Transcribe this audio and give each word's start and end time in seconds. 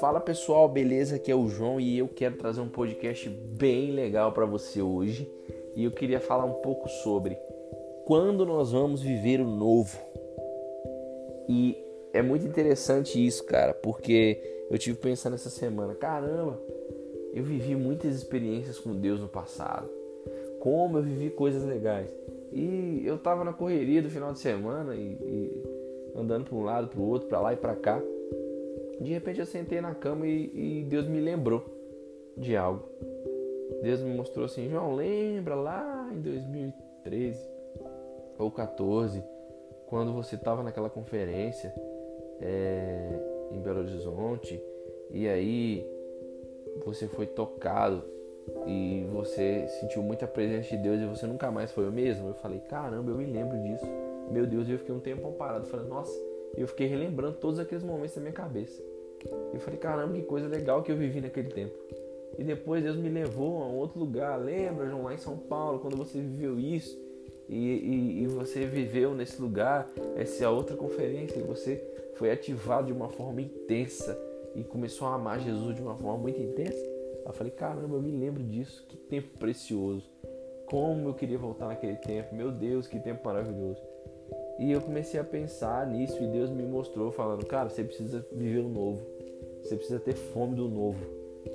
Fala 0.00 0.18
pessoal, 0.18 0.66
beleza? 0.66 1.16
Aqui 1.16 1.30
é 1.30 1.36
o 1.36 1.46
João 1.46 1.78
e 1.78 1.98
eu 1.98 2.08
quero 2.08 2.34
trazer 2.38 2.62
um 2.62 2.68
podcast 2.70 3.28
bem 3.28 3.90
legal 3.90 4.32
para 4.32 4.46
você 4.46 4.80
hoje. 4.80 5.30
E 5.76 5.84
eu 5.84 5.90
queria 5.90 6.18
falar 6.18 6.46
um 6.46 6.54
pouco 6.54 6.88
sobre 6.88 7.36
quando 8.06 8.46
nós 8.46 8.72
vamos 8.72 9.02
viver 9.02 9.42
o 9.42 9.46
novo. 9.46 9.98
E 11.46 11.76
é 12.14 12.22
muito 12.22 12.46
interessante 12.46 13.24
isso, 13.24 13.44
cara, 13.44 13.74
porque 13.74 14.40
eu 14.70 14.78
tive 14.78 14.96
pensando 14.96 15.34
essa 15.34 15.50
semana, 15.50 15.94
caramba, 15.94 16.58
eu 17.34 17.44
vivi 17.44 17.76
muitas 17.76 18.14
experiências 18.14 18.78
com 18.78 18.98
Deus 18.98 19.20
no 19.20 19.28
passado. 19.28 19.86
Como 20.60 20.96
eu 20.96 21.02
vivi 21.02 21.28
coisas 21.28 21.62
legais. 21.62 22.10
E 22.50 23.02
eu 23.04 23.18
tava 23.18 23.44
na 23.44 23.52
correria 23.52 24.00
do 24.00 24.08
final 24.08 24.32
de 24.32 24.38
semana 24.38 24.94
e, 24.94 25.12
e 25.12 25.62
andando 26.16 26.46
para 26.46 26.56
um 26.56 26.64
lado, 26.64 26.88
para 26.88 27.00
o 27.00 27.06
outro, 27.06 27.28
para 27.28 27.40
lá 27.40 27.52
e 27.52 27.56
para 27.56 27.76
cá. 27.76 28.00
De 29.00 29.10
repente 29.12 29.40
eu 29.40 29.46
sentei 29.46 29.80
na 29.80 29.94
cama 29.94 30.26
e, 30.26 30.80
e, 30.80 30.84
Deus 30.84 31.06
me 31.06 31.20
lembrou 31.20 31.64
de 32.36 32.54
algo. 32.54 32.86
Deus 33.82 34.02
me 34.02 34.14
mostrou 34.14 34.44
assim, 34.44 34.68
João, 34.68 34.94
lembra 34.94 35.54
lá 35.54 36.10
em 36.12 36.20
2013 36.20 37.48
ou 38.38 38.50
14, 38.50 39.22
quando 39.86 40.12
você 40.12 40.34
estava 40.34 40.62
naquela 40.62 40.90
conferência 40.90 41.72
é, 42.40 43.48
em 43.50 43.60
Belo 43.60 43.80
Horizonte 43.80 44.60
e 45.10 45.28
aí 45.28 45.86
você 46.84 47.08
foi 47.08 47.26
tocado 47.26 48.04
e 48.66 49.06
você 49.12 49.66
sentiu 49.80 50.02
muita 50.02 50.26
presença 50.26 50.70
de 50.70 50.76
Deus 50.76 51.00
e 51.00 51.06
você 51.06 51.26
nunca 51.26 51.50
mais 51.50 51.72
foi 51.72 51.88
o 51.88 51.92
mesmo. 51.92 52.28
Eu 52.28 52.34
falei, 52.34 52.60
caramba, 52.60 53.10
eu 53.10 53.16
me 53.16 53.26
lembro 53.26 53.58
disso. 53.62 53.86
Meu 54.30 54.46
Deus, 54.46 54.68
eu 54.68 54.78
fiquei 54.78 54.94
um 54.94 55.00
tempo 55.00 55.32
parado, 55.32 55.66
falando, 55.66 55.88
nossa, 55.88 56.12
eu 56.56 56.66
fiquei 56.66 56.86
relembrando 56.86 57.36
todos 57.38 57.58
aqueles 57.58 57.84
momentos 57.84 58.14
da 58.14 58.20
minha 58.20 58.32
cabeça. 58.32 58.82
Eu 59.52 59.60
falei, 59.60 59.78
caramba, 59.78 60.14
que 60.14 60.22
coisa 60.22 60.48
legal 60.48 60.82
que 60.82 60.90
eu 60.90 60.96
vivi 60.96 61.20
naquele 61.20 61.48
tempo. 61.48 61.74
E 62.38 62.44
depois 62.44 62.82
Deus 62.82 62.96
me 62.96 63.08
levou 63.08 63.62
a 63.62 63.66
um 63.66 63.76
outro 63.76 63.98
lugar. 63.98 64.38
Lembra, 64.38 64.88
João, 64.88 65.04
lá 65.04 65.14
em 65.14 65.18
São 65.18 65.36
Paulo, 65.36 65.80
quando 65.80 65.96
você 65.96 66.18
viveu 66.18 66.58
isso 66.58 66.98
e, 67.48 67.56
e, 67.56 68.22
e 68.22 68.26
você 68.28 68.64
viveu 68.64 69.14
nesse 69.14 69.40
lugar, 69.42 69.88
essa 70.16 70.48
outra 70.48 70.76
conferência, 70.76 71.38
e 71.38 71.42
você 71.42 71.84
foi 72.14 72.30
ativado 72.30 72.86
de 72.86 72.92
uma 72.92 73.08
forma 73.08 73.42
intensa 73.42 74.18
e 74.54 74.62
começou 74.64 75.08
a 75.08 75.14
amar 75.14 75.40
Jesus 75.40 75.74
de 75.74 75.82
uma 75.82 75.96
forma 75.96 76.18
muito 76.18 76.40
intensa. 76.40 76.78
Eu 77.26 77.32
falei, 77.32 77.52
caramba, 77.52 77.96
eu 77.96 78.02
me 78.02 78.10
lembro 78.10 78.42
disso. 78.42 78.84
Que 78.88 78.96
tempo 78.96 79.38
precioso. 79.38 80.08
Como 80.66 81.08
eu 81.08 81.14
queria 81.14 81.38
voltar 81.38 81.66
naquele 81.66 81.96
tempo. 81.96 82.34
Meu 82.34 82.50
Deus, 82.50 82.86
que 82.86 82.98
tempo 82.98 83.24
maravilhoso. 83.24 83.80
E 84.60 84.70
eu 84.70 84.80
comecei 84.82 85.18
a 85.18 85.24
pensar 85.24 85.86
nisso 85.86 86.22
e 86.22 86.26
Deus 86.26 86.50
me 86.50 86.62
mostrou 86.62 87.10
falando, 87.10 87.46
cara, 87.46 87.70
você 87.70 87.82
precisa 87.82 88.24
viver 88.30 88.58
o 88.58 88.68
novo. 88.68 89.00
Você 89.62 89.74
precisa 89.74 89.98
ter 89.98 90.12
fome 90.12 90.54
do 90.54 90.68
novo. 90.68 91.02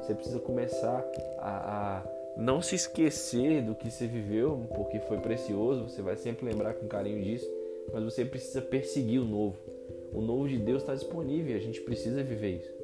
Você 0.00 0.14
precisa 0.14 0.38
começar 0.38 1.06
a, 1.38 1.98
a 1.98 2.02
não 2.38 2.62
se 2.62 2.74
esquecer 2.74 3.62
do 3.62 3.74
que 3.74 3.90
você 3.90 4.06
viveu, 4.06 4.66
porque 4.74 4.98
foi 5.00 5.18
precioso, 5.18 5.90
você 5.90 6.00
vai 6.00 6.16
sempre 6.16 6.46
lembrar 6.46 6.72
com 6.72 6.88
carinho 6.88 7.22
disso, 7.22 7.46
mas 7.92 8.02
você 8.02 8.24
precisa 8.24 8.62
perseguir 8.62 9.20
o 9.20 9.26
novo. 9.26 9.58
O 10.14 10.22
novo 10.22 10.48
de 10.48 10.56
Deus 10.56 10.80
está 10.80 10.94
disponível, 10.94 11.54
a 11.54 11.60
gente 11.60 11.82
precisa 11.82 12.22
viver 12.22 12.60
isso. 12.60 12.74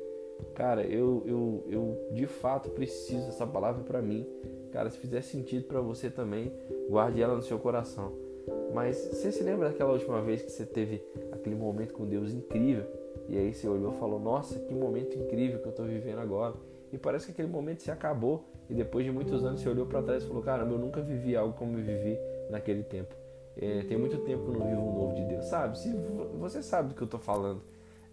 Cara, 0.55 0.83
eu, 0.83 1.23
eu, 1.25 1.65
eu 1.71 2.09
de 2.13 2.27
fato 2.27 2.69
preciso 2.69 3.25
dessa 3.25 3.47
palavra 3.47 3.83
para 3.83 4.03
mim. 4.03 4.27
Cara, 4.73 4.91
se 4.91 4.99
fizer 4.99 5.23
sentido 5.23 5.65
para 5.65 5.81
você 5.81 6.11
também, 6.11 6.53
guarde 6.91 7.23
ela 7.23 7.35
no 7.35 7.43
seu 7.43 7.59
coração. 7.59 8.13
Mas 8.73 8.97
você 8.97 9.31
se 9.31 9.43
lembra 9.43 9.69
daquela 9.69 9.93
última 9.93 10.21
vez 10.23 10.43
que 10.43 10.51
você 10.51 10.65
teve 10.65 11.03
aquele 11.31 11.55
momento 11.55 11.93
com 11.93 12.07
Deus 12.07 12.33
incrível? 12.33 12.87
E 13.29 13.37
aí 13.37 13.53
você 13.53 13.69
olhou 13.69 13.95
e 13.95 13.99
falou: 13.99 14.19
Nossa, 14.19 14.59
que 14.59 14.75
momento 14.75 15.17
incrível 15.17 15.61
que 15.61 15.67
eu 15.67 15.71
estou 15.71 15.87
vivendo 15.87 16.21
agora. 16.21 16.55
E 16.93 16.99
parece 16.99 17.27
que 17.27 17.33
aquele 17.33 17.49
momento 17.49 17.83
se 17.83 17.91
acabou. 17.91 18.49
E 18.69 18.75
depois 18.75 19.05
de 19.05 19.11
muitos 19.11 19.45
anos 19.45 19.61
você 19.61 19.69
olhou 19.69 19.87
para 19.87 20.03
trás 20.03 20.25
e 20.25 20.27
falou: 20.27 20.43
Caramba, 20.43 20.73
eu 20.73 20.79
nunca 20.79 21.01
vivi 21.03 21.37
algo 21.37 21.55
como 21.55 21.79
eu 21.79 21.85
vivi 21.85 22.19
naquele 22.51 22.83
tempo. 22.83 23.15
É, 23.57 23.83
tem 23.83 23.99
muito 23.99 24.19
tempo 24.19 24.45
que 24.45 24.49
eu 24.51 24.59
não 24.59 24.67
vivo 24.67 24.81
um 24.81 24.95
novo 24.95 25.15
de 25.15 25.25
Deus. 25.25 25.47
Sabe? 25.47 25.79
Se, 25.79 25.93
você 26.39 26.63
sabe 26.63 26.89
do 26.91 26.95
que 26.95 27.03
eu 27.03 27.07
estou 27.07 27.21
falando. 27.21 27.61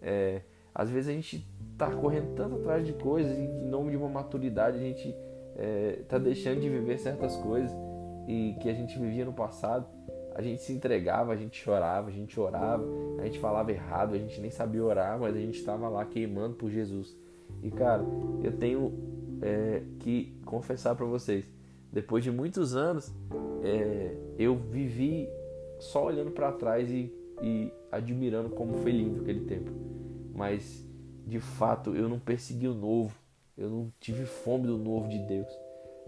É, 0.02 0.42
às 0.74 0.90
vezes 0.90 1.08
a 1.08 1.12
gente 1.12 1.46
está 1.72 1.90
correndo 1.90 2.34
tanto 2.34 2.56
atrás 2.56 2.86
de 2.86 2.92
coisas 2.92 3.36
e 3.36 3.42
em 3.42 3.68
nome 3.68 3.90
de 3.90 3.96
uma 3.96 4.08
maturidade 4.08 4.76
a 4.76 4.80
gente 4.80 5.14
está 6.00 6.16
é, 6.16 6.20
deixando 6.20 6.60
de 6.60 6.68
viver 6.68 6.98
certas 6.98 7.36
coisas 7.36 7.70
e 8.28 8.56
que 8.60 8.68
a 8.68 8.72
gente 8.72 8.98
vivia 8.98 9.24
no 9.24 9.32
passado 9.32 9.86
a 10.40 10.42
gente 10.42 10.62
se 10.62 10.72
entregava, 10.72 11.32
a 11.32 11.36
gente 11.36 11.62
chorava, 11.62 12.08
a 12.08 12.10
gente 12.10 12.40
orava, 12.40 12.82
a 13.18 13.24
gente 13.24 13.38
falava 13.38 13.70
errado, 13.70 14.14
a 14.14 14.18
gente 14.18 14.40
nem 14.40 14.50
sabia 14.50 14.82
orar, 14.82 15.18
mas 15.20 15.36
a 15.36 15.38
gente 15.38 15.58
estava 15.58 15.86
lá 15.88 16.04
queimando 16.04 16.56
por 16.56 16.70
Jesus. 16.70 17.14
E 17.62 17.70
cara, 17.70 18.02
eu 18.42 18.50
tenho 18.52 18.92
é, 19.42 19.82
que 19.98 20.34
confessar 20.46 20.94
para 20.94 21.04
vocês, 21.04 21.44
depois 21.92 22.24
de 22.24 22.30
muitos 22.30 22.74
anos, 22.74 23.12
é, 23.62 24.16
eu 24.38 24.56
vivi 24.56 25.28
só 25.78 26.06
olhando 26.06 26.30
para 26.30 26.50
trás 26.52 26.90
e, 26.90 27.12
e 27.42 27.70
admirando 27.92 28.48
como 28.48 28.78
foi 28.78 28.92
lindo 28.92 29.20
aquele 29.20 29.40
tempo. 29.40 29.70
Mas 30.34 30.86
de 31.26 31.38
fato 31.38 31.94
eu 31.94 32.08
não 32.08 32.18
persegui 32.18 32.66
o 32.66 32.74
novo, 32.74 33.14
eu 33.58 33.68
não 33.68 33.92
tive 34.00 34.24
fome 34.24 34.66
do 34.66 34.78
novo 34.78 35.06
de 35.06 35.18
Deus, 35.18 35.48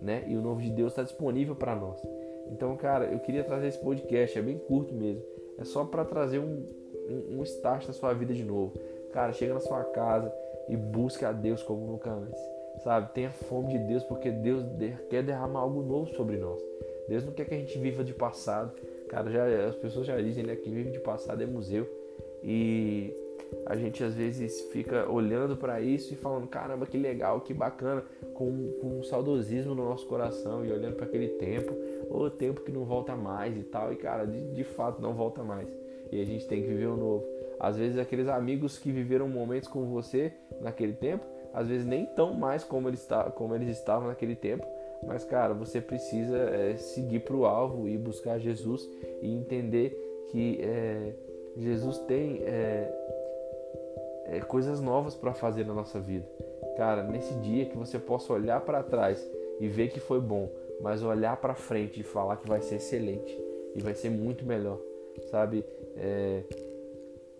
né? 0.00 0.24
E 0.26 0.34
o 0.36 0.40
novo 0.40 0.62
de 0.62 0.70
Deus 0.70 0.92
está 0.92 1.02
disponível 1.02 1.54
para 1.54 1.76
nós. 1.76 2.00
Então, 2.50 2.76
cara, 2.76 3.06
eu 3.06 3.18
queria 3.18 3.44
trazer 3.44 3.68
esse 3.68 3.78
podcast, 3.78 4.38
é 4.38 4.42
bem 4.42 4.58
curto 4.58 4.94
mesmo. 4.94 5.22
É 5.58 5.64
só 5.64 5.84
para 5.84 6.04
trazer 6.04 6.38
um, 6.38 6.66
um, 7.08 7.38
um 7.38 7.42
start 7.42 7.86
na 7.86 7.92
sua 7.92 8.12
vida 8.12 8.34
de 8.34 8.44
novo. 8.44 8.72
Cara, 9.12 9.32
chega 9.32 9.54
na 9.54 9.60
sua 9.60 9.84
casa 9.84 10.32
e 10.68 10.76
busca 10.76 11.28
a 11.28 11.32
Deus 11.32 11.62
como 11.62 11.86
nunca 11.86 12.10
antes. 12.10 12.40
Sabe? 12.82 13.12
Tenha 13.12 13.30
fome 13.30 13.68
de 13.68 13.78
Deus 13.78 14.02
porque 14.04 14.30
Deus 14.30 14.64
quer 15.10 15.22
derramar 15.22 15.60
algo 15.60 15.82
novo 15.82 16.14
sobre 16.14 16.38
nós. 16.38 16.60
Deus 17.08 17.24
não 17.24 17.32
quer 17.32 17.44
que 17.44 17.54
a 17.54 17.58
gente 17.58 17.78
viva 17.78 18.02
de 18.02 18.14
passado. 18.14 18.72
Cara, 19.08 19.30
já, 19.30 19.66
as 19.66 19.76
pessoas 19.76 20.06
já 20.06 20.20
dizem 20.20 20.44
né, 20.44 20.56
que 20.56 20.70
vive 20.70 20.90
de 20.90 21.00
passado 21.00 21.42
é 21.42 21.46
museu. 21.46 21.86
E 22.42 23.14
a 23.66 23.76
gente 23.76 24.02
às 24.02 24.14
vezes 24.14 24.60
fica 24.72 25.08
olhando 25.10 25.56
para 25.56 25.80
isso 25.80 26.12
e 26.12 26.16
falando: 26.16 26.46
caramba, 26.46 26.86
que 26.86 26.96
legal, 26.96 27.40
que 27.40 27.54
bacana, 27.54 28.02
com, 28.34 28.72
com 28.80 28.98
um 28.98 29.02
saudosismo 29.02 29.74
no 29.74 29.84
nosso 29.84 30.06
coração 30.06 30.64
e 30.64 30.72
olhando 30.72 30.96
para 30.96 31.06
aquele 31.06 31.28
tempo, 31.28 31.74
o 32.10 32.28
tempo 32.30 32.62
que 32.62 32.72
não 32.72 32.84
volta 32.84 33.14
mais 33.14 33.56
e 33.56 33.62
tal. 33.62 33.92
E 33.92 33.96
cara, 33.96 34.24
de, 34.24 34.52
de 34.52 34.64
fato 34.64 35.00
não 35.00 35.14
volta 35.14 35.42
mais. 35.42 35.68
E 36.10 36.20
a 36.20 36.24
gente 36.24 36.46
tem 36.46 36.62
que 36.62 36.68
viver 36.68 36.86
o 36.86 36.96
novo. 36.96 37.24
Às 37.58 37.76
vezes 37.76 37.98
aqueles 37.98 38.28
amigos 38.28 38.78
que 38.78 38.90
viveram 38.90 39.28
momentos 39.28 39.68
com 39.68 39.86
você 39.86 40.32
naquele 40.60 40.94
tempo, 40.94 41.24
às 41.54 41.68
vezes 41.68 41.86
nem 41.86 42.06
tão 42.06 42.34
mais 42.34 42.64
como 42.64 42.88
eles, 42.88 43.06
como 43.36 43.54
eles 43.54 43.68
estavam 43.68 44.08
naquele 44.08 44.34
tempo. 44.34 44.66
Mas 45.06 45.24
cara, 45.24 45.54
você 45.54 45.80
precisa 45.80 46.36
é, 46.36 46.76
seguir 46.76 47.20
para 47.20 47.36
o 47.36 47.46
alvo 47.46 47.88
e 47.88 47.96
buscar 47.96 48.38
Jesus 48.38 48.88
e 49.20 49.32
entender 49.32 50.26
que 50.30 50.60
é, 50.62 51.14
Jesus 51.56 51.98
tem 52.00 52.42
é, 52.42 52.90
é, 54.32 54.40
coisas 54.40 54.80
novas 54.80 55.14
para 55.14 55.34
fazer 55.34 55.66
na 55.66 55.74
nossa 55.74 56.00
vida. 56.00 56.26
Cara, 56.76 57.02
nesse 57.02 57.34
dia 57.34 57.66
que 57.66 57.76
você 57.76 57.98
possa 57.98 58.32
olhar 58.32 58.62
para 58.62 58.82
trás 58.82 59.22
e 59.60 59.68
ver 59.68 59.90
que 59.90 60.00
foi 60.00 60.20
bom, 60.20 60.50
mas 60.80 61.02
olhar 61.02 61.36
para 61.36 61.54
frente 61.54 62.00
e 62.00 62.02
falar 62.02 62.38
que 62.38 62.48
vai 62.48 62.62
ser 62.62 62.76
excelente 62.76 63.38
e 63.76 63.82
vai 63.82 63.94
ser 63.94 64.08
muito 64.08 64.46
melhor, 64.46 64.80
sabe? 65.30 65.62
É, 65.96 66.42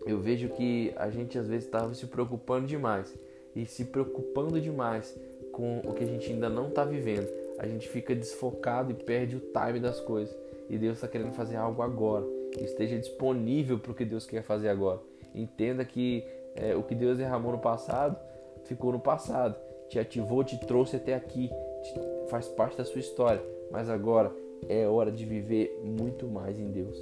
eu 0.05 0.19
vejo 0.19 0.49
que 0.49 0.93
a 0.95 1.09
gente 1.09 1.37
às 1.37 1.47
vezes 1.47 1.65
estava 1.65 1.91
se 1.95 2.05
preocupando 2.05 2.67
demais 2.67 3.11
e 3.55 3.65
se 3.65 3.85
preocupando 3.85 4.61
demais 4.61 5.17
com 5.51 5.79
o 5.79 5.93
que 5.93 6.03
a 6.03 6.07
gente 6.07 6.31
ainda 6.31 6.47
não 6.47 6.67
está 6.67 6.85
vivendo. 6.85 7.27
A 7.57 7.67
gente 7.67 7.89
fica 7.89 8.13
desfocado 8.13 8.91
e 8.91 8.93
perde 8.93 9.37
o 9.37 9.39
time 9.39 9.79
das 9.79 9.99
coisas. 9.99 10.35
E 10.69 10.77
Deus 10.77 10.97
está 10.97 11.07
querendo 11.07 11.33
fazer 11.33 11.55
algo 11.55 11.81
agora. 11.81 12.25
Esteja 12.59 12.97
disponível 12.97 13.79
para 13.79 13.91
o 13.91 13.95
que 13.95 14.05
Deus 14.05 14.25
quer 14.25 14.43
fazer 14.43 14.69
agora. 14.69 14.99
Entenda 15.35 15.83
que 15.85 16.23
é, 16.55 16.75
o 16.75 16.83
que 16.83 16.95
Deus 16.95 17.17
derramou 17.17 17.51
no 17.51 17.59
passado 17.59 18.17
ficou 18.65 18.91
no 18.91 18.99
passado, 18.99 19.55
te 19.89 19.99
ativou, 19.99 20.43
te 20.43 20.57
trouxe 20.57 20.95
até 20.95 21.13
aqui, 21.13 21.49
te, 21.49 22.29
faz 22.29 22.47
parte 22.47 22.77
da 22.77 22.85
sua 22.85 22.99
história. 22.99 23.41
Mas 23.71 23.89
agora 23.89 24.31
é 24.67 24.87
hora 24.87 25.11
de 25.11 25.25
viver 25.25 25.79
muito 25.83 26.27
mais 26.27 26.59
em 26.59 26.71
Deus. 26.71 26.97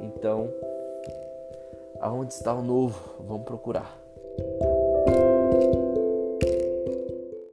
Então, 0.00 0.52
aonde 2.00 2.32
está 2.32 2.54
o 2.54 2.62
novo? 2.62 2.98
Vamos 3.20 3.44
procurar. 3.44 3.98